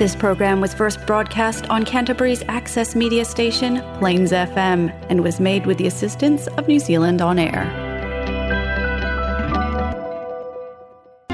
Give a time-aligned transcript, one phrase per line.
[0.00, 5.66] This program was first broadcast on Canterbury's access media station, Plains FM, and was made
[5.66, 7.64] with the assistance of New Zealand On Air.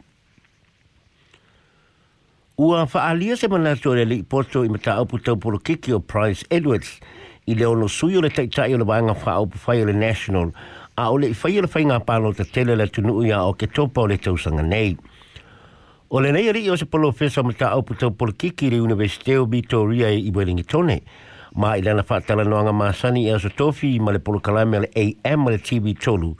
[2.59, 6.43] Ua faalia se manato le li poto i mata au putau polo kiki o Price
[6.51, 6.99] Edwards
[7.47, 9.93] i le ono sui o le taitai o le vanga faa au pufai o le
[9.93, 10.51] National–
[10.97, 13.69] a ole i whaia le whai ngā pāno te tele le tunu uia o ke
[13.71, 14.97] tōpa o le tausanga nei.
[16.11, 19.37] O le nei ari o se polo fesa mata au puto polo kiki re Universite
[19.39, 21.01] o Vitoria i Wellingi tone,
[21.55, 25.47] ma i lana whaatala noanga māsani e aso tofi ma le polo kalame le AM
[25.47, 26.33] le TV tolu.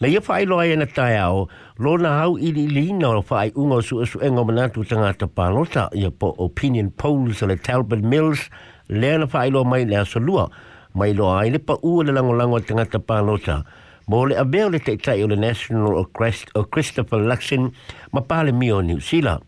[0.00, 1.46] Na ia whai loa ia e na tai au,
[1.78, 4.52] lo na hau i li li na o whai unga su asu e, e ngoma
[4.56, 8.48] natu tangata pānota ia po opinion polls le Talbot Mills,
[8.88, 10.48] lea na whai loa mai le aso lua,
[10.94, 13.62] mai loa ai le pa ua le lango lango tangata pānota.
[13.62, 17.18] Ia mo le a mea o le teitai o le National o, Christ, o Christopher
[17.20, 17.72] Luxon
[18.12, 19.42] ma pāle mi o New Zealand.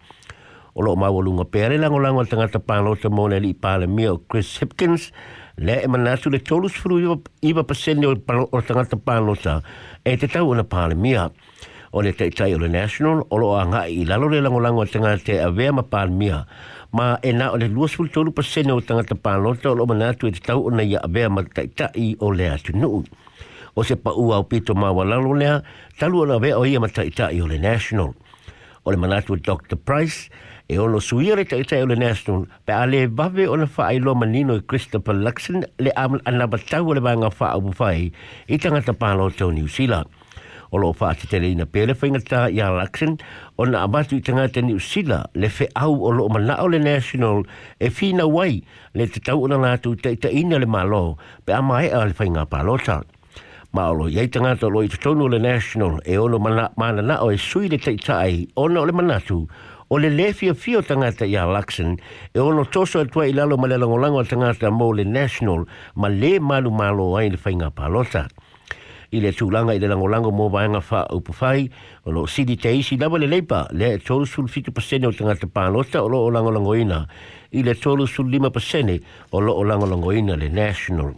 [0.77, 3.39] O loo mawa lunga pēr e lango lango tanga ta pāle o ta mō le
[3.47, 5.09] i pāle mi o Chris Hipkins
[5.59, 9.61] le e manatu le tolus furu iwa, iwa pasende o tanga ta pāle o ta
[10.05, 13.55] e te tau o na pāle mi o le teitai o le National o loo
[13.59, 16.31] anga i lalo le lango lango tanga te a e vea ma pāle mi
[16.99, 19.71] ma e na o le luas furu tolu pasende o tanga ta pāle o ta
[19.71, 22.51] o loo manatu e te tau o na ia a vea ma teitai o le
[22.51, 23.03] atu nuu
[23.75, 25.63] o se pa ua o pito mawa lalo lea,
[25.99, 28.15] talu ana vea o ia mata i tai o le National.
[28.85, 29.77] O le manatu Dr.
[29.77, 30.29] Price,
[30.69, 33.67] e ono suia le tai tai o le National, pe a le vave o na
[33.67, 38.13] faa i lo manino i Christopher Luxon le anabatau o le vanga faa abu fai
[38.49, 40.07] i tangata pālo tau New Zealand.
[40.75, 43.19] O lo faa te tele ina pere whaingata i a Luxon,
[43.59, 46.79] o na abatu i tangata New Zealand le fe au o lo mana o le
[46.79, 47.43] National
[47.83, 48.63] e fina wai
[48.95, 52.05] le te tau o na nātu tai tai ina le malo pe a mai a
[52.07, 53.03] le whainga pālo tau
[53.75, 57.69] maolo iai tagata o loo i totonu o le national e ono mananao e sui
[57.69, 59.49] le taʻitaʻai ona o le manatu
[59.91, 61.97] o le lē fiafia o tagata iā lakson
[62.31, 66.07] e ono toso atuai i lalo ma le lagolago a tagata mo le national ma
[66.07, 68.29] lē malumālo ai le faiga palota
[69.11, 71.67] i le tulaga i le lagolago mo vaega faaupu fai
[72.07, 75.99] o loo sili te isi lava le leipa lea e tolusulufitu pasene o tagata palota
[76.03, 77.03] o loo lagolagoina
[77.51, 79.01] i le tolusulu lima pasene
[79.35, 81.11] o loo lagolagoina le national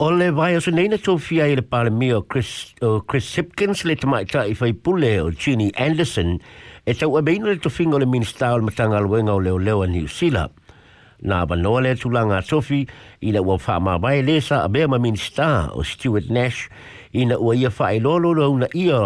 [0.00, 4.72] Olevaiasunena Sofia ele para mim o Chris o Chris Hipkins le my ta e foi
[4.72, 6.30] pule o Ginny Anderson
[6.88, 10.08] e tau a been to fingo le minsta o matanga luenga o leo leo New
[10.08, 10.48] Zealand
[11.20, 12.88] na banoa e le tulanga Sofi
[13.20, 15.16] ina ua whama vai lesa a bea mamin
[15.78, 16.70] o Stuart Nash
[17.12, 19.02] ina ua ia whaelolo lo na ia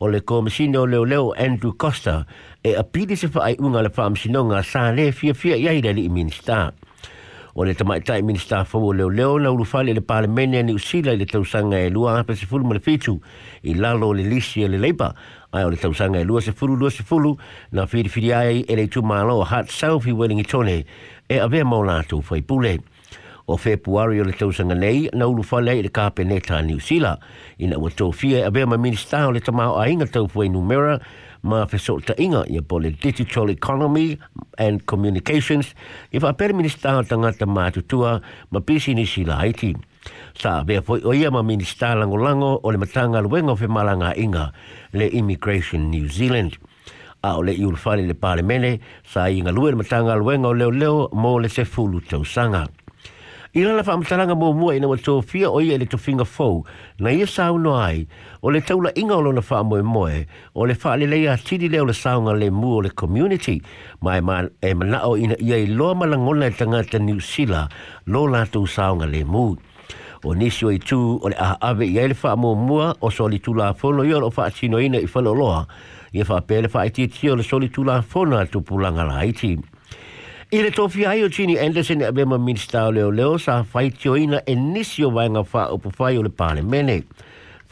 [0.00, 2.24] o le komisine o leo leo Andrew Costa
[2.64, 6.72] e pidi se whaai unga le whaamsinonga sa le fia fia iai le minsta
[7.54, 10.72] o le tamai tai minister fau o leo leo na uru fale le parlemene ni
[10.72, 13.20] usila le tausanga e lua hape se fulu malefitu
[13.62, 15.14] i lalo le lisi e le leipa
[15.52, 17.36] ai o le tausanga e lua se fulu lua se fulu
[17.72, 20.84] na firifiri ai e le tumalo a hat south i welingi tone
[21.28, 22.78] e ave maulatu fai pule
[23.48, 27.18] o Februari o le tausanga nei na ulu fale i le kāpeneta New Zealand.
[27.58, 31.00] Ina ua tōwhia e abea ma minister o le tamau a inga tau fwe numera
[31.42, 34.16] ma fesol ta inga ia pole digital economy
[34.62, 35.74] and communications
[36.14, 38.20] i fa per minista tanga ta ma tutua
[38.50, 39.74] ma pisi ni sila haiti
[40.38, 44.14] sa be foi o ia ma minista lango lango o le matanga luengo fe malanga
[44.16, 44.52] inga
[44.94, 46.56] le immigration new zealand
[47.22, 50.98] a o le iul fale le pale mene sa inga luer matanga luengo leo leo
[51.12, 52.62] mo le se fulu tausanga sanga
[53.54, 56.62] I lana whaamataranga mō mua ina wa tō fia o ia le tō finger fau,
[56.98, 58.06] na ia sāu no ai,
[58.40, 60.24] o le taula inga o lona wha moe moe,
[60.56, 63.60] o le wha le leia tiri leo le sāunga le mua o le community,
[64.00, 67.68] ma e, ma, e mana o ina ia i loa malangona e tangata New Sila,
[68.06, 69.58] lo lātou sāunga le mua.
[70.24, 73.36] O nisio i tū, o le aha ave i aile wha mō mua, o soli
[73.38, 75.60] tū la fono, ia lo wha atino ina i wha loa,
[76.16, 79.04] ia wha pēle wha i tī tī o le soli tū la fono atu pulanga
[79.04, 79.52] la haiti.
[79.58, 79.71] Ia
[80.52, 85.78] 1924 Andersen er med minister og leo sa whaitioina e nisi o wainga wha o
[85.80, 86.96] pawhai o le pālemene.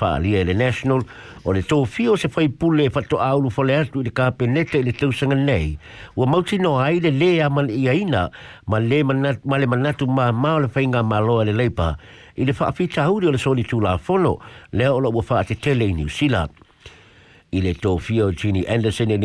[0.01, 1.03] Whaalia e le National
[1.45, 4.83] o le tōwhio se fai pule e whato aulu whale atu i le kāpeneta i
[4.87, 5.75] le tausanga nei.
[6.17, 8.25] Ua mauti no ai le le a man i aina
[8.67, 11.91] ma le manatu ma le manatu ma ma le whainga maloa le leipa.
[12.37, 14.39] I le whaafita hauri o le soli tu la fono
[14.73, 16.49] leo o lo ua wha te tele i New Zealand.
[17.53, 19.19] i le tofia o Gini Anderson i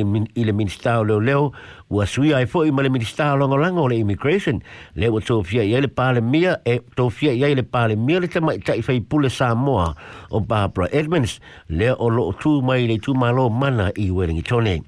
[0.46, 1.52] le minista o leo leo
[1.90, 4.60] ua sui ai fo i ma le minista o longa langa o le immigration
[4.96, 8.58] le ua tofia i le pale mia e tofia i le pale mia le tamai
[8.60, 9.94] tai fai pule Samoa
[10.30, 11.38] o Barbara Edmonds
[11.70, 14.80] le o lo tu mai le tu malo mana i Wellington Tonei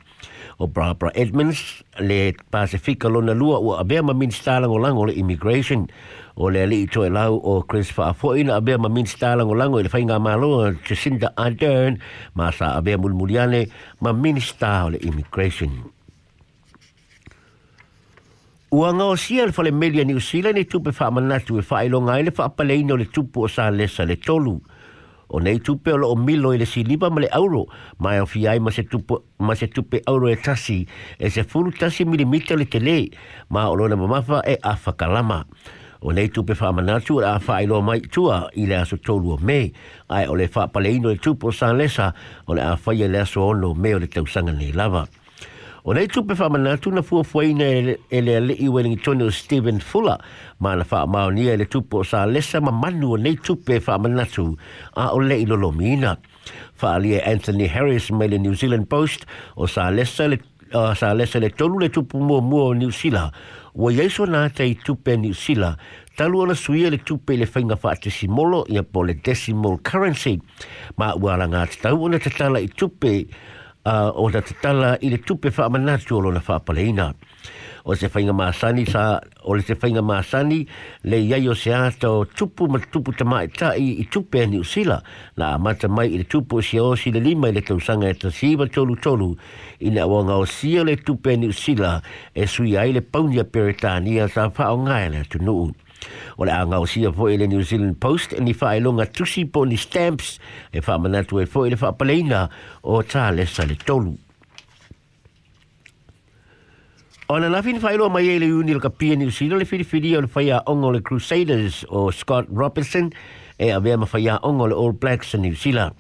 [0.60, 5.86] o Barbara Edmonds le Pacifica lona lua o abea ma minister lango lango le immigration
[6.36, 9.88] o le ali ito e lau o Chris Fafoina abea ma minister lango lango le
[9.90, 11.98] whainga malo Jacinda Ardern
[12.34, 13.68] ma sa abea mulmuliane
[14.02, 15.94] ma minister o le immigration
[18.68, 21.86] Ua ngā o sia le whale media New Zealand e tupe wha amanatu e wha
[21.88, 24.58] ilonga e le wha apale ino le tupu o sa lesa le tolu.
[24.60, 24.60] Ua
[25.28, 27.66] o nei tupe o lo o milo i le siliba ma le auro
[28.00, 30.86] mai o fiai ma se tupe, ma se tupe auro e tasi
[31.20, 33.10] e se fulu tasi milimita le tele
[33.50, 35.44] ma o lona mamafa e a whakalama
[36.02, 39.72] o nei tupe whaamanatu o a whaailo mai tua i le aso tolu o me
[40.08, 42.14] ai o le whaapaleino e tupe o sa lesa
[42.48, 45.08] o le a whaia le aso ono me o le tausanga nei lava
[45.88, 47.64] O nei tupe wha mana tu na fua fua ina
[48.10, 50.18] e le ale i Wellington o Stephen Fuller
[50.60, 53.38] ma na wha mao ni e le tupe o sa lesa ma manu o nei
[53.38, 54.52] tupe wha mana tu
[55.00, 56.18] a o le ilolo mina.
[56.82, 59.24] Wha alia e Anthony Harris me le New Zealand Post
[59.56, 60.42] o sa lesa le
[60.76, 63.32] uh, sa lesa le tolu le tupu mua mua o New Zealand
[63.74, 65.80] wa yeso na te tupe New Zealand
[66.18, 70.36] talu ona sui le tupe le fainga fa te simolo ia pole decimal currency
[71.00, 73.16] ma wala nga tau ona te tala i tupe
[73.88, 77.14] uh, o la te tala i le tupe wha amanatu o lona wha paleina.
[77.88, 79.04] O se whainga māsani sa,
[79.48, 80.58] o le se whainga māsani
[81.08, 84.60] le iai o se ata o tupu ma tupu tama e tai i tupe ni
[84.60, 84.98] usila
[85.40, 88.12] na amata mai i le tupu o si o si le lima i le tausanga
[88.12, 89.30] e ta siwa tolu tolu
[89.88, 92.02] i na wanga o sia le tupe ni usila
[92.36, 95.72] e sui ai le paunia peretania sa wha o ngai le tunuu.
[96.40, 99.64] O le anga sia po ele New Zealand Post ni fa e longa tusi po
[99.66, 100.38] ni stamps
[100.72, 102.42] e fa manatu e po ele fa paleina
[102.86, 104.14] o tā le sale tolu.
[107.30, 110.30] Ona na fin failo mai ele uni le kapia New Zealand le filifili o le
[110.34, 113.10] whaia ongo le Crusaders o Scott Robertson
[113.58, 115.94] e a vea ma whaia ongo le All Blacks o New Zealand.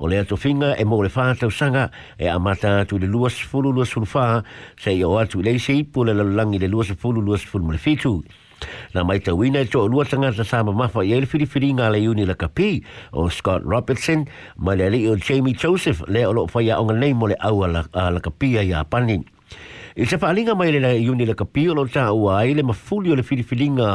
[0.00, 1.88] O le atu finga e mō le whātau sanga
[2.18, 4.42] e a mata atu le luas fulu luas fulu whā
[4.80, 8.20] se i o atu leise ipu le lalangi le luas fulu luas fulu le fitu.
[8.94, 11.90] Na mai te wina e tō lua tanga sa sāma mawha i elifiri firi ngā
[11.94, 12.70] le iuni la kapi
[13.12, 14.26] o Scott Robertson,
[14.56, 17.38] mai le li o Jamie Joseph le o loo whaia o ngā nei mo le
[17.50, 19.20] aua la, la kapi a Japani.
[19.98, 23.16] I se whaalinga mai le iuni la kapi o lo tā ua ai le mafulio
[23.18, 23.90] le firi firi ngā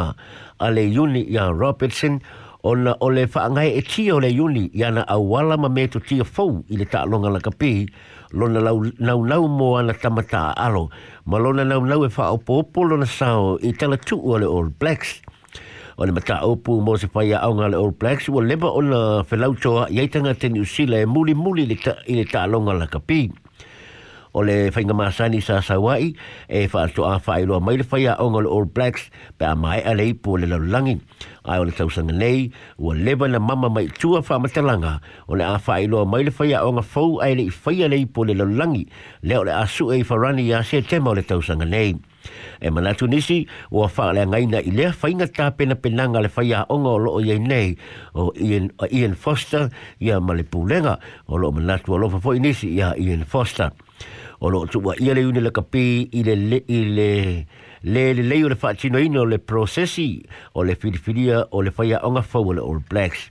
[0.60, 2.20] a le iuni i a Robertson,
[2.64, 6.24] ona o le whaangai e ti le uni yana ana awala ma meto ti a
[6.24, 7.88] fau i le la kapi
[8.32, 10.90] lona lau nau nau mo ana tamata alo
[11.26, 14.48] ma lona nau nau e wha opo opo sao i tala tu o le
[14.80, 15.22] Blacks
[15.98, 19.26] ole le mata opu mo se whai a aunga le All Blacks wo leba ona
[19.30, 19.52] whelau
[19.92, 21.64] yaitanga i aitanga te New Zealand e muli muli
[22.08, 23.30] i la kapi
[24.34, 26.10] o le whainga māsani sa Sawai
[26.50, 29.06] e whaato a whaeroa mai le whaia o ngol All Blacks
[29.38, 30.98] pe a mai a lei pō le laulangi.
[31.46, 32.50] Ai o le tausanga nei,
[32.80, 34.96] ua lewa na mama mai tua whamatalanga
[35.28, 38.26] o le a whaeroa mai le whaia o ngol ai le i whaia lei pō
[38.26, 38.88] le laulangi
[39.22, 41.94] leo le asu e i wharani a se tema o le tausanga nei.
[42.64, 43.38] E manatu nisi,
[43.78, 47.40] ua whaale ngaina i lea whainga tā pena penanga le whaia onga o loo iei
[47.48, 47.72] nei
[48.24, 49.66] o Ian, o Ian Foster
[50.00, 50.46] i a male
[51.28, 53.72] o loo manatu o lofa fwoi nisi i a Ian Foster.
[54.42, 57.46] O loo tukua i le uni le kapi i le le, i le
[57.96, 60.10] le le le le fatino ino le prosesi
[60.56, 63.30] o le filifilia o le faya onga fau le All Blacks.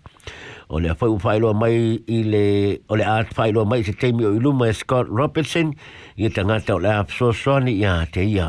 [0.73, 4.33] O le fau failo mai i le o le art failo mai se teimi o
[4.37, 5.73] iluma e Scott Robertson
[6.17, 8.49] i tangata o le afsoswani i a te ia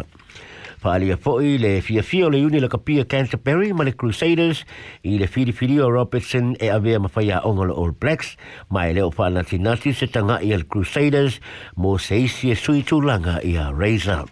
[0.84, 4.66] pa ali a foi le fia fia le uni le kapia Canterbury ma le Crusaders
[5.08, 8.34] i le fili fili o Robertson e ave ma fai a onga le All Blacks
[8.68, 11.40] ma e le o fa nati nati se tanga i le Crusaders
[11.80, 14.28] mo se isi e sui tu langa i a Razor.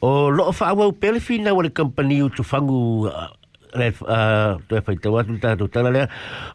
[0.00, 3.28] O lo fa wa pelfi na wa le company u tu fangu uh,
[3.76, 6.02] le a uh, to fa to watu ta to tala le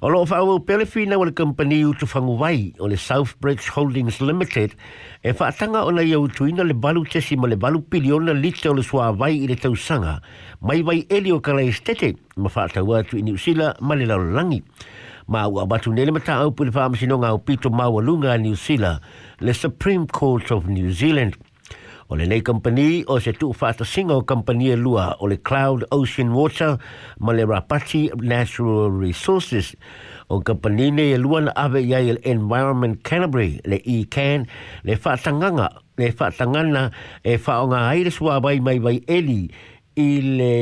[0.02, 2.96] o lo fa o pele fina o le company u to fangu vai o le
[2.98, 4.76] south bridge holdings limited
[5.24, 8.32] e fa tanga o le u to ina le balu tesi le balu pilion na
[8.34, 10.20] lit o le swa vai i le tau sanga
[10.62, 14.64] mai vai elio kala estete ma fa ta watu i usila ma le langi
[15.28, 17.90] ma u abatu nele mata au pu le fa ma sino nga o pito ma
[17.90, 18.96] walunga ni usila
[19.40, 21.36] le supreme court of new zealand
[22.12, 25.84] O le nei company o se tu fata singo company e lua o le Cloud
[25.94, 26.76] Ocean Water
[27.22, 29.76] ma le Rapati Natural Resources.
[30.26, 34.44] O company nei e lua na ave ia il e Environment Canterbury le ECAN
[34.84, 39.46] le fatanganga le fatangana e faonga aire sua vai mai vai eli
[39.94, 40.54] i le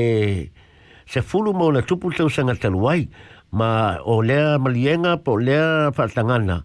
[1.08, 3.08] se fulu mo na tupu tau sanga taluai
[3.56, 6.60] ma o lea malienga po lea fatangana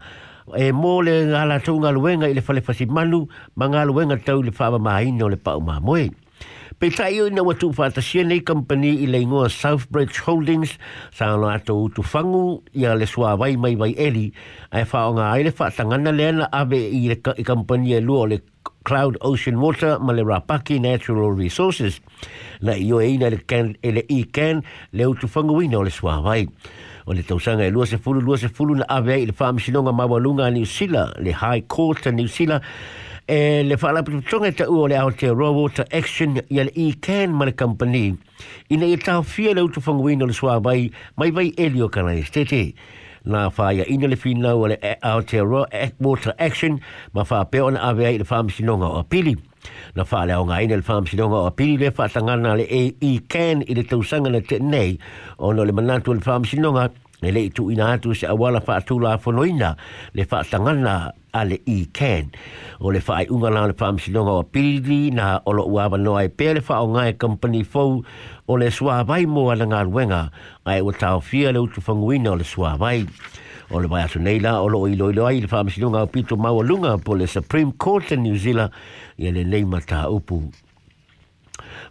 [0.59, 1.59] e mō le ngā la
[1.97, 3.23] luenga i le whale pasi manu,
[3.57, 6.09] ma ngā luenga tau le whāma maa ino le pāu maa moe.
[6.83, 10.77] Pe tai o ina watu wha tasia company i Southbridge Holdings,
[11.15, 14.33] sa ono ato utu whangu i a le sua wai mai wai eri,
[14.73, 18.41] a e whao ngā aile wha tangana leana i le i company e o le
[18.83, 22.01] Cloud Ocean Water ma le Rapaki Natural Resources.
[22.63, 23.39] Na iyo o eina le
[23.81, 26.19] e le i ken le utu whangu ina o le sua
[27.07, 29.93] O le tausanga e lua se fulu, lua se fulu na ave i le whaamishinonga
[29.95, 30.67] mawalunga a New
[31.23, 32.27] le High Court a New
[33.29, 37.51] e le fa la tonga ta u le out the action ya e can mal
[37.55, 38.17] company
[38.69, 42.15] ina i ta fia le uto fanga wino le swa bai mai bai elio kana
[42.17, 42.75] este te
[43.25, 46.81] na fa ya ina le fina u le e, out the e, action
[47.15, 49.37] ma fa pe ona ave ai le fa mi o pili
[49.95, 52.67] na fa le onga ina le fa mi o pili le fa tanga na le
[52.69, 54.99] e, e can i le tausanga na te nei
[55.39, 56.47] ona le manatu le fa mi
[57.23, 59.77] e le itu ina atu se awala wha atu la whanoina
[60.15, 62.31] le wha tangana a i ken
[62.81, 66.29] o le wha unga la le wha amsinonga o pili na olo ua wanoa e
[66.29, 68.03] pele wha o ngai e company fau
[68.49, 70.23] o le sua vai mo ana ngā ruenga
[70.67, 73.07] ai o tau fia le utu whanguina o le sua vai
[73.71, 76.11] o le vai atu nei la olo o ilo ilo ai le wha amsinonga o
[76.11, 78.71] pito maua lunga po le Supreme Court in New Zealand
[79.19, 80.43] i le neima ta upu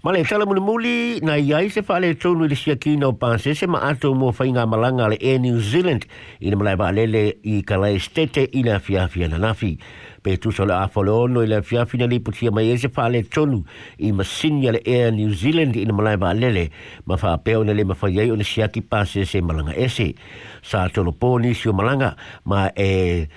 [0.03, 3.53] Ma le tala muli muli, na iai se fale tonu ili sia kina o pansi,
[3.55, 6.05] se ma ato mo whainga malanga le Air New Zealand,
[6.41, 9.75] ina malai ba lele i kalai stete ina fiafia na nafi.
[10.23, 13.61] Pe tu sole a fole ono ili fiafia na liputia mai e se fale tonu
[13.99, 16.69] i masinia le Air New Zealand ina malai ba lele,
[17.05, 20.13] ma fa peo na le ma fai o na sia ki pansi se malanga ese.
[20.63, 22.15] Sa tono poni si o malanga,
[22.45, 22.89] ma e...
[22.91, 23.27] Eh,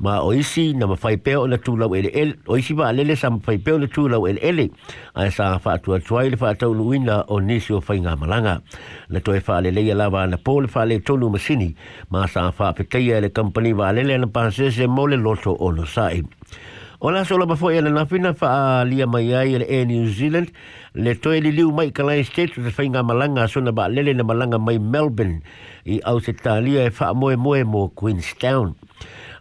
[0.00, 2.88] ma o isi na ma fai peo na tu lau ele ele o isi ma
[2.88, 4.66] alele sa ma fai peo na tu lau ele ele
[5.12, 8.62] a sa fa tu atuai le fa tau luina o nisi o fai ngā malanga
[9.12, 11.76] le toi fa alele ia lava na pole fa le tonu masini
[12.08, 15.84] ma sa fa peteia ele company va alele na pansese mo le loto o lo
[15.84, 16.24] sai
[17.04, 20.06] o la sola ma fai ele na fina fa lia mai ai ele e New
[20.08, 20.48] Zealand
[20.96, 23.84] le toi li liu mai kalai state o te fai ngā malanga so na ba
[23.84, 25.42] alele na malanga mai Melbourne
[25.84, 28.72] i au se talia e fa moe moe mo Queenstown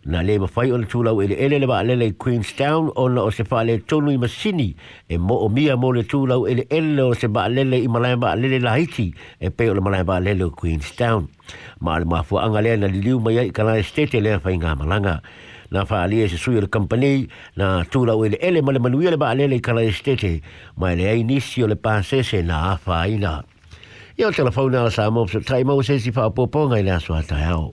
[0.05, 3.43] na le ma fai ona tūlau ele ele le maa lele Queenstown ona o se
[3.43, 4.73] wha le tonu i masini
[5.09, 8.17] e mo o mia mo le tūlau ele ele o se maa lele i malaya
[8.17, 11.27] maa lele la Haiti e pe o le malaya maa lele o Queenstown
[11.81, 14.23] ma le maa fua anga lea na li liu mai ai ka lai stete e
[14.23, 15.19] lea fai ngā malanga
[15.71, 17.27] na wha alia e se sui o le company
[17.59, 20.39] na tūlau ele ele ma le manuia le maa lele i ka lai stete
[20.77, 23.41] ma le ai nisi o le pāsese na a whaina
[24.19, 27.21] Ia o telefona ala sa mo, tai mo se si wha apoponga i le aswa
[27.23, 27.69] tai au.